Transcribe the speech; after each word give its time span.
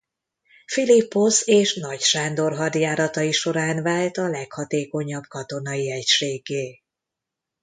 Philipposz 0.65 1.41
és 1.47 1.75
Nagy 1.75 2.01
Sándor 2.01 2.55
hadjáratai 2.57 3.31
során 3.31 3.83
vált 3.83 4.17
a 4.17 4.27
leghatékonyabb 4.27 5.23
katonai 5.23 5.91
egységgé. 5.91 6.81